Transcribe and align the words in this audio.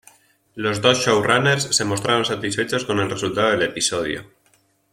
Los 0.55 0.81
dos 0.81 0.97
show 0.97 1.21
runners 1.21 1.65
se 1.75 1.85
mostraron 1.85 2.25
satisfechos 2.25 2.85
con 2.85 2.99
el 3.01 3.09
resultado 3.11 3.51
del 3.51 3.61
episodio. 3.61 4.25